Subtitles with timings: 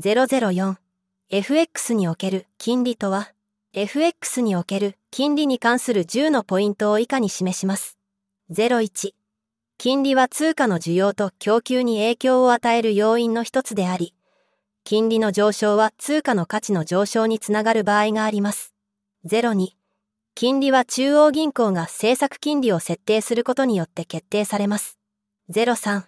[0.00, 3.32] 004FX における金利とは
[3.72, 7.98] ？FX における金利に関する10のポイントを以下に示します
[8.52, 9.12] ？01
[9.76, 14.14] 金利は通貨の需要と供給に影響を与える要因の一つであり、
[14.84, 18.74] 金利の上昇は通貨の価値の上昇につながる場合があります。
[19.26, 19.70] 02
[20.36, 24.96] 金利は中央銀行が政策金利を設定することによって決定されます。
[25.50, 26.04] 03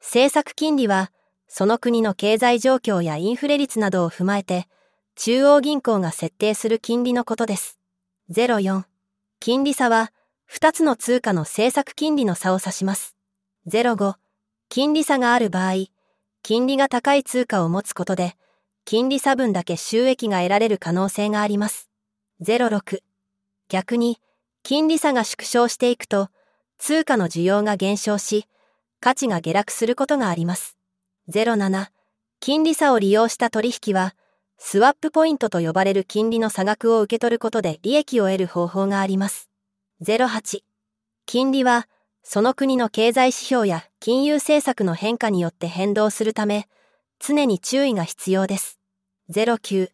[0.00, 1.10] 政策金利は
[1.56, 4.66] その国の経済状況やインフレ率などを踏まえて、
[5.14, 7.78] 中央銀行が設定する金利のことです。
[8.28, 8.82] 04
[9.38, 10.10] 金利差は
[10.52, 13.14] 2つの通貨の政策金利の差を指します。
[13.68, 14.16] 05
[14.68, 15.74] 金利差がある場合、
[16.42, 18.34] 金利が高い通貨を持つことで、
[18.84, 21.88] 金利差分だけ収益が得られる可能性があります。
[22.42, 22.98] 06
[23.68, 24.18] 逆に、
[24.64, 26.30] 金利差が縮小していくと、
[26.78, 28.48] 通貨の需要が減少し、
[28.98, 30.76] 価値が下落することがあります。
[31.30, 31.88] 07
[32.40, 34.14] 金利差を利用した取引は、
[34.58, 39.48] スワップポイントと呼ばれる金利の差額を受け取ることで利益を得る方法があります。
[40.02, 40.60] 08
[41.24, 41.88] 金利は、
[42.22, 46.68] その国の経済指標や金融政策の変化によって変動するため、
[47.18, 48.78] 常に注意が必要です。
[49.30, 49.88] 09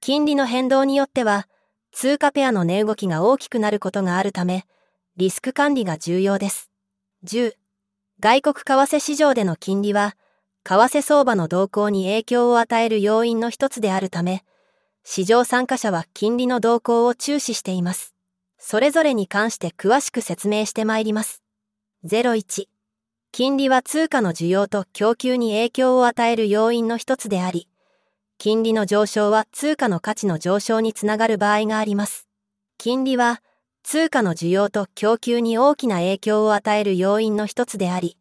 [0.00, 1.46] 金利の変動によっては、
[1.92, 4.66] 通貨ペアの値動きが大きくなることがあるため、
[5.16, 6.68] リスク管理が重要です。
[7.24, 7.52] 10
[8.18, 10.16] 外国為替市場での金利は、
[10.66, 14.44] 為替相場の動向に影響を与える要因の一つであるため、
[15.04, 18.14] 市場参加者は金利の動向を注視しています。
[18.58, 21.42] それぞれに関して詳しく説明してまいります。
[22.06, 22.64] 01
[23.30, 27.68] 金利は通貨の需要と供給に影響を与える要因の一つであり、
[28.38, 32.26] 金利の上昇は通貨の価値の上昇につながる場合があります。
[32.78, 33.42] 金利は
[33.82, 38.16] 通貨の需要と供給に大きな影響を与える要因の一つであり、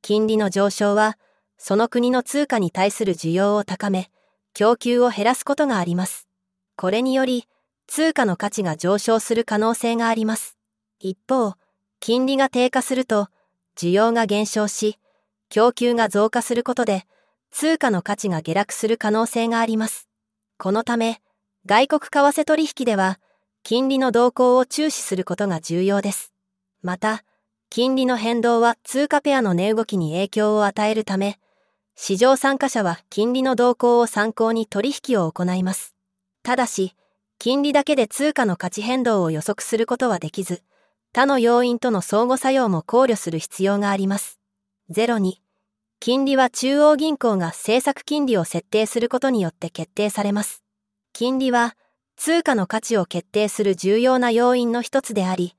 [0.00, 1.18] 金利の上昇は
[1.58, 4.10] その国の通貨に対する需要を高め、
[4.54, 6.28] 供給を減らすことがあります。
[6.76, 7.48] これにより、
[7.86, 10.56] 通貨の価値が上昇する可能性があります。
[10.98, 11.54] 一方、
[12.00, 13.28] 金利が低下すると、
[13.76, 14.98] 需要が減少し、
[15.48, 17.04] 供給が増加することで、
[17.50, 20.08] 通貨の価値が下落する可能性があります。
[20.58, 21.20] このため、
[21.64, 23.18] 外国為替取引では、
[23.62, 26.32] 金利の動向を注視することが重要です。
[26.82, 27.24] また、
[27.68, 31.38] 金利の変動は通貨ペアの値動きに影響を与えるため、
[31.98, 35.94] 市場参加者は金利の動向を参考に取引を行います。
[36.42, 36.94] ただし、
[37.38, 40.62] 金利だけで通貨の価値変動を予測することはできず、
[41.12, 44.38] 他の要因との相互作用も考慮する必要があります。
[44.92, 45.36] 02
[45.98, 50.62] 金利は中央銀行が政策金利を設定することによって決定されます。
[51.14, 51.76] 金利は
[52.16, 55.54] 通貨の価値を決定する重要な要因の一つであり、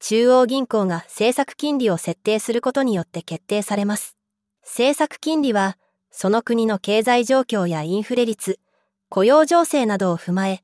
[0.00, 4.17] 中央銀行が政策金利を設定することによって決定されます。
[4.68, 5.78] 政策金利は、
[6.10, 8.60] その国の経済状況やインフレ率、
[9.08, 10.62] 雇用情勢などを踏まえ、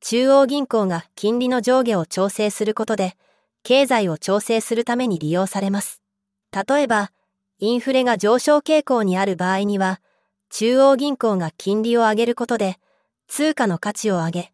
[0.00, 3.16] 中央銀行が金利の上下を調整することで、
[3.64, 6.02] 経済を調整するために利用されます。
[6.52, 7.10] 例えば、
[7.58, 10.00] インフレが上昇傾向にある場合には、
[10.50, 12.76] 中央銀行が金利を上げることで、
[13.26, 14.52] 通貨の価値を上げ、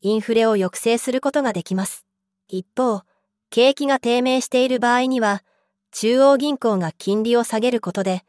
[0.00, 2.06] インフレを抑制することができます。
[2.48, 3.02] 一方、
[3.50, 5.42] 景気が低迷している場合には、
[5.90, 8.22] 中央銀行が金利を下げることで、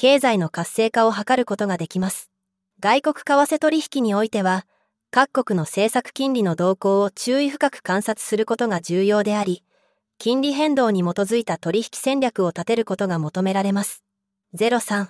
[0.00, 2.30] 経済の活性化を図ることができます。
[2.80, 4.64] 外国為替取引においては、
[5.10, 9.62] 各国の政策金利の動向を注意深く観察することが重要であり、
[10.16, 14.02] 金利変動に基づいた取引戦略を立てることが求められます。
[14.56, 15.08] 03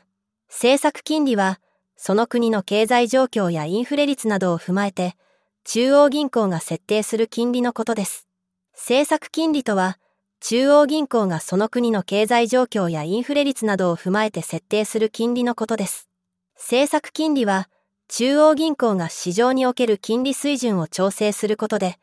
[0.48, 1.60] 政策金利は、
[1.94, 5.14] その国の経済状況やインフレ率などを踏まえて、
[5.62, 8.26] 中央銀行が設定する金利のことです。
[8.72, 10.00] 政策金利とは、
[10.40, 16.08] 中央銀行がその国の経済状況やインフレ率などを踏まえて設定する金利のことです。
[16.56, 17.68] 政策金利は、
[18.08, 21.98] 中央銀行が市場における金利水準を調整することで、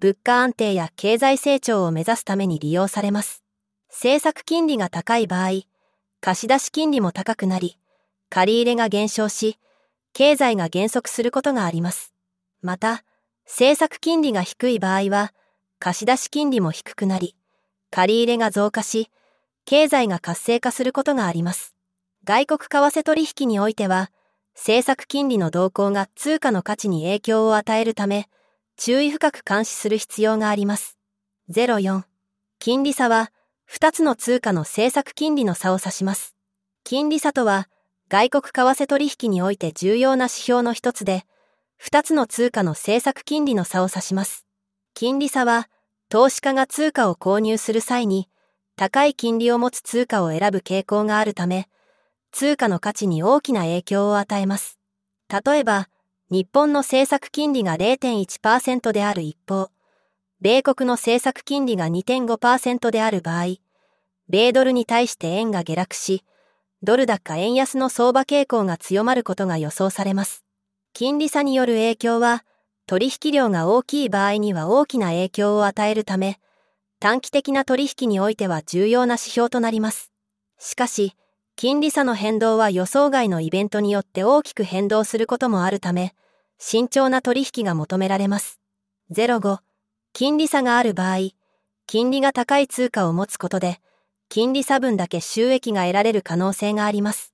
[0.00, 3.42] 物価安定や経済成長を目指すために利用されます。
[3.88, 5.62] 政策金利が高い場合、
[6.20, 7.78] 貸出金利も高くなり、
[8.28, 9.58] 借り入れが減少し、
[10.12, 12.12] 経済が減速することがあります。
[12.62, 13.04] また、
[13.44, 15.32] 政策金利が低い場合は、
[15.78, 17.36] 貸出金利も低くなり、
[17.96, 19.10] 借り入れが増加し、
[19.64, 21.74] 経済が活性化することがあります。
[22.24, 24.10] 外国為替取引においては、
[24.54, 28.28] 政策金利の動向が通貨の価値に影響を与えるため、
[28.76, 30.98] 注意深く監視する必要があります。
[31.50, 32.02] 04
[32.58, 33.32] 金利差は、
[33.72, 36.36] 2つの通貨の政策金利の差を指します。
[36.84, 37.70] 金利差とは、
[38.10, 41.24] 外国為替取引において重要な指標の一つで、
[41.82, 44.44] 2つの通貨の政策金利の差を指します。
[44.92, 45.70] 金利差は、
[46.08, 48.28] 投資家が通貨を購入する際に、
[48.76, 51.68] 高い金利を持つ通貨を選ぶ傾向があるため、
[52.30, 54.78] 通貨の価値に大きな影響を与えます。
[55.28, 55.88] 例えば、
[56.30, 59.70] 日本の政策金利が0.1%である一方、
[60.40, 63.56] 米国の政策金利が2.5%である場合、
[64.28, 66.24] 米ドルに対して円が下落し、
[66.82, 70.44] ドル高円安の相場傾向が強まることが予想されます。
[70.92, 72.44] 金利差による影響は、
[72.88, 76.38] 取引量が大きい場合には大きな影響を与えるため、
[77.00, 80.12] 短期的な取引においては重要な指標となります。
[80.58, 81.14] しかし、
[81.56, 86.14] 金利差の変動は予想外のイベントによって大きく変動することもあるため、
[86.58, 88.60] 慎重な取引が求められます。
[89.10, 89.58] 05、
[90.12, 91.30] 金利差がある場合、
[91.88, 93.80] 金利が高い通貨を持つことで、
[94.28, 97.32] 金利差分だけ収益が得られる可能性があります。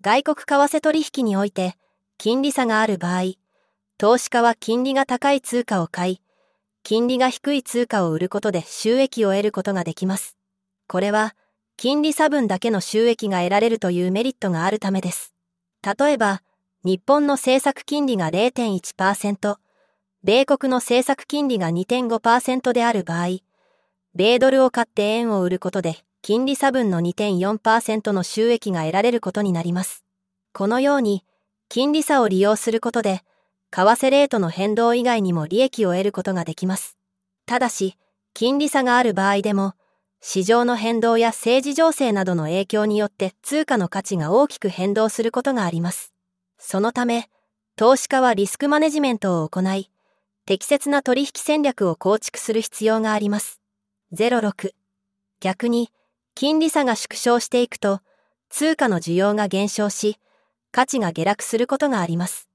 [0.00, 1.76] 外国為替取引において、
[2.16, 3.34] 金利差がある場合、
[3.96, 6.20] 投資家は金利が高い通貨を買い、
[6.82, 10.36] 金利が低い通貨を売ることで収益を得ることができます。
[10.88, 11.34] これは、
[11.76, 15.32] 金利差分だけの収益が得られるというメリットがあるためです。
[15.82, 16.42] 例えば、
[16.84, 19.56] 日本の政策金利が0.1%、
[20.22, 23.38] 米国の政策金利が2.5%である場合、
[24.14, 30.04] 米ドルを買って円を売ることで、金利差分の2.4%の収益が得られることになります。
[30.52, 31.24] このように、
[31.68, 33.22] 金利差を利用することで、
[33.74, 36.96] 為替レートの変動以外にも利益を得ることができます。
[37.44, 37.98] ただし、
[38.32, 39.74] 金利差がある場合でも、
[40.20, 46.12] 市場の変動や政治情勢などの影響によって通貨の価値が大きく変動することがあります。
[46.56, 47.28] そのため、
[47.74, 49.90] 投資家はリスクマネジメントを行い、
[50.46, 53.60] 適切な取引戦略を構築する必要があります。
[54.14, 54.70] 06
[55.40, 55.90] 逆に、
[56.36, 58.02] 金利差が縮小していくと、
[58.50, 60.20] 通貨の需要が減少し、
[60.70, 62.48] 価値が下落することがあります。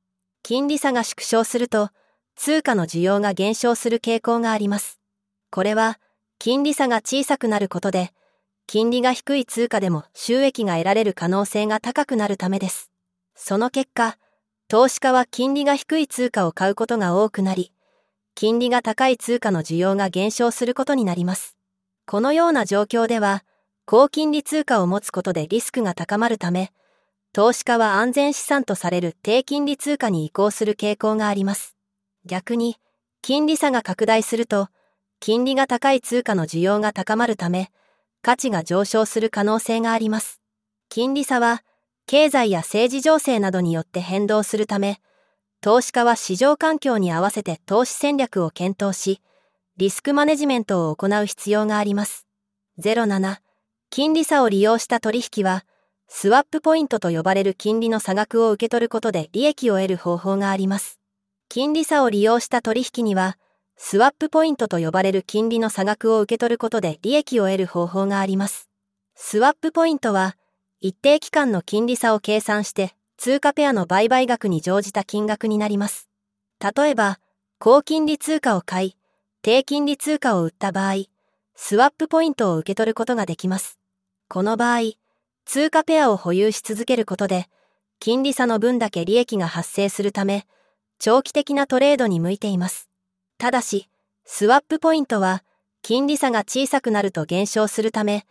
[0.44, 1.90] 金利差が縮小すると、
[2.36, 5.00] 通貨の需要が減少する傾向があります。
[5.52, 6.00] これは、
[6.40, 8.12] 金利差が小さくなることで、
[8.66, 12.92] 金利が低い通貨でも収益が得られる可能性が高くなるためです。
[13.36, 14.18] その結果、
[14.68, 17.74] 投資家は金利が低い通貨を買うことが多くなり、
[18.36, 21.58] 金利が高い通貨の需要が減少することになります。
[22.06, 23.44] このような状況では、
[23.86, 26.72] 高金利通貨を持つことでリスクが高まるため、
[27.32, 31.76] 投資家は安全資産とされる低金利通貨に移行する傾向があります。
[32.26, 32.78] 逆に、
[33.22, 34.70] 金利差が拡大すると、
[35.20, 37.72] 金利が高い通貨の需要が高まるため、
[38.22, 40.42] 価値が上昇する可能性があります。
[40.90, 41.64] 金利差は、
[42.08, 45.00] 経済や政治情勢などによって変動するため、
[45.62, 49.22] 投資家は市場環境に合わせて投資戦略を検討し、
[49.78, 52.26] リスクマネジメントを行う必要があります。
[52.82, 53.40] 07、
[53.92, 55.66] 金利差を利用した取引は、
[56.12, 61.00] スワップポイントと呼ばれる金利の差額を受け取ることで利益を得る方法があります。
[61.50, 63.38] 金利差を利用した取引には、
[63.78, 68.70] スワップポイントと呼ばれる金利の差額を受け取ることで利益を得る方法があります。
[69.16, 70.36] スワップポイントは、
[70.82, 76.10] 一定期間の金利差を計算して、通貨ペアの売買額に乗じた金額になります。
[76.60, 77.20] 例えば、
[77.60, 78.98] 高金利通貨を買い、
[79.42, 81.04] 低金利通貨を売った場合、
[81.56, 83.78] スワップポイントを受け取ることができます。
[84.28, 84.94] この場合、
[85.52, 87.48] 通貨ペアを保有し続けることで、
[88.00, 90.46] 金利差の分だけ利益が発生するため、
[91.00, 92.88] 長期的なトレードに向いています。
[93.40, 93.90] ただし、
[94.26, 95.44] スワップポイントは、
[95.82, 98.28] 金利差が小さくなると減少するため、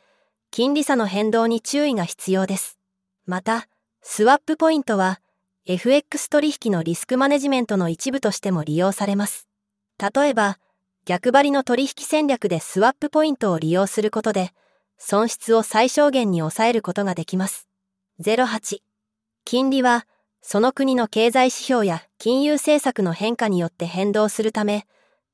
[0.52, 2.78] 金利差の変動に注意が必要です。
[3.26, 3.66] また、
[4.00, 5.20] スワップポイントは、
[5.66, 9.48] FX 取引のリスクマネジメントの一部としても利用されます。
[9.98, 10.60] 例えば、
[11.04, 14.52] 逆張りの取引戦略でスワップポイントを利用することで、
[14.98, 17.68] 損失を最小限に抑えることができます。
[18.20, 18.80] 08
[19.44, 20.06] 金利は
[20.42, 24.86] その国の経済指標や金融政策の変化によって変動するため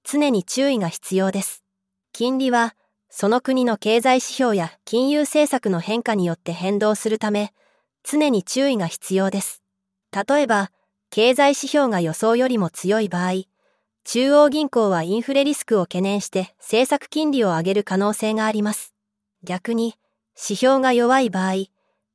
[0.04, 1.64] 常に注意が必要です。
[2.12, 2.74] 金利は
[3.10, 7.52] その国の経済指標や金融政策の変化によって変動するため
[8.02, 9.62] 常に注意が必要です。
[10.12, 10.70] 例えば
[11.10, 13.44] 経済指標が予想よりも強い場合
[14.04, 18.93] 中央銀行はインフレリスクを懸念して政策金利を上げる可能性があります。
[19.44, 19.94] 逆に、
[20.36, 21.66] 指標が弱い場合、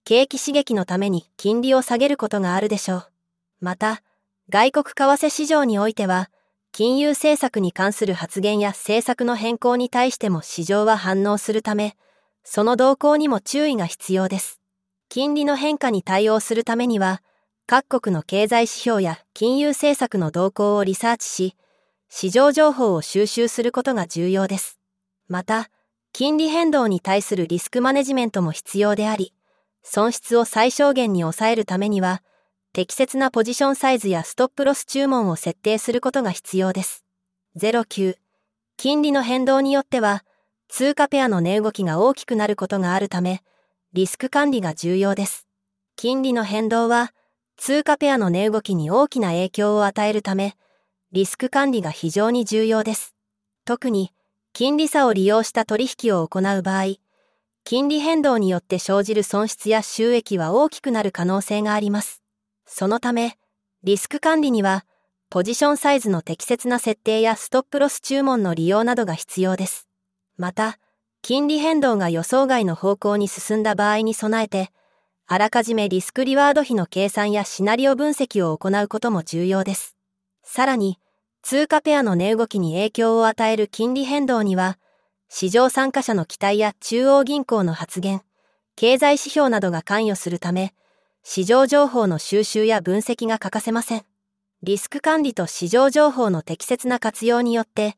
[0.04, 3.08] 景気刺激のために金利を下げることがあるでしょう。
[3.62, 4.02] また、
[4.50, 6.30] 外国為替市場においては、
[6.72, 11.96] 金融政策に関する発言や政策の変更に対しても市場は反応するため、
[12.44, 14.60] その動向にも注意が必要です。
[15.08, 17.22] 金利の変化に対応するためには、
[17.68, 21.56] 各国の経済指標や金融政策の動向をリサーチし、
[22.10, 24.80] 市場情報を収集することが重要です。
[25.28, 25.70] また、
[26.12, 29.34] 金利変動に対するリスクマネジメントも必要であり、
[29.84, 32.22] 損失を最小限に抑えるためには、
[32.74, 37.04] 適切なポジションサイズやストップロス注文を設定することが必要です。
[37.58, 38.16] 09
[38.78, 40.24] 金利の変動によっては、
[40.68, 43.42] 通貨ペアの値動きが大きくなることがあるため、
[43.94, 45.48] リスク管理が重要です。
[45.96, 47.12] 金利の変動は、
[47.58, 50.56] 通貨ペアの値動きに大きな影響を与えるため、
[51.12, 53.16] リスク管理が非常に重要です。
[53.66, 54.14] 特に、
[54.54, 56.96] 金利差を利用した取引を行う場合、
[57.64, 62.22] 金利変動によって生じる損失や収益は大きくなる可能性があります。
[62.66, 63.38] そのため、
[63.84, 64.86] リスク管理には、
[65.30, 69.88] ポジションサイズの適切な設定やストップロス注文の利用などが必要です。
[70.38, 70.80] また、
[71.22, 74.72] 金利変動が予想外の方向に進んだ場合に備えて、
[75.28, 79.96] あらかじめリスクリワード比の計算やシナリオ分析を行うことも重要です。
[80.44, 80.98] さらに、
[81.42, 84.78] 通貨ペアの値動きに影響を与える金利変動には、
[85.30, 88.22] 市場参加者の期待や中央銀行の発言、
[88.76, 90.74] 経済指標などが関与するため、
[91.24, 94.06] 市場情報の収集や分析が欠かせません。
[94.64, 97.96] リスク管理と市場情報の適切な活用によって、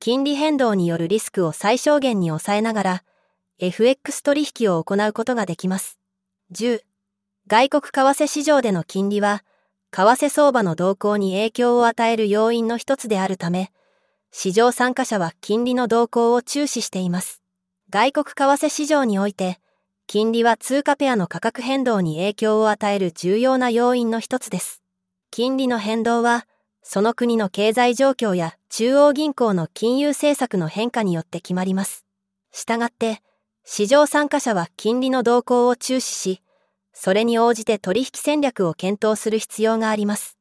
[0.00, 3.04] 金利変動によるリスクを最小限に抑えながら、
[3.58, 5.98] FX 取引を行うことができます。
[6.52, 6.80] 10.
[7.46, 9.44] 外国為替市場での金利は、
[9.92, 13.72] 為替相場の動向に影響を与える要因の一つであるため、
[14.30, 17.42] 市場参加者は金利の動向を注視しています。
[17.90, 19.58] 外国為替市場において、
[20.06, 24.80] 金利は通貨ペアの価格変動に影響を与える重要な要因の一つです。
[25.32, 26.46] 金利の変動は、
[26.82, 32.04] その国の経済状況や中央銀行の金融政策の変化によって決まります。
[32.52, 33.22] したがって、
[33.64, 36.42] 市場参加者は金利の動向を注視し、
[36.92, 40.36] それに応じて取引戦略を検討する必要があります。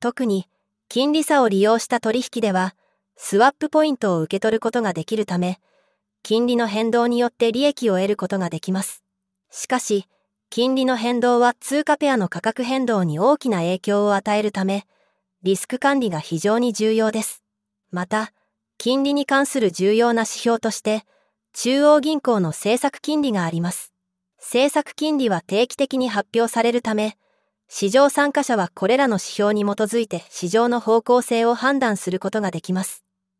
[0.00, 0.48] 特に、
[0.88, 2.74] 金利差を利用した取引では、
[3.16, 5.60] スワップポイントを受け取ることができるため、
[6.22, 9.02] 金利の変動によって利益を得ることができます。
[9.50, 10.06] しかし、
[10.50, 14.86] 金利の変動は通貨ペアの価格変動に大きな影響を与えるため、
[15.42, 17.42] リスク管理が非常に重要です。
[17.90, 18.32] また、
[18.76, 21.04] 金利に関する重要な指標として、
[21.52, 23.91] 中央銀行の政策金利があります。
[24.42, 27.16] 政策金利は定期的に発表されるため、
[27.68, 33.02] 市場参加者はこれらの指標に基づいて市場の方向性を判断することができます。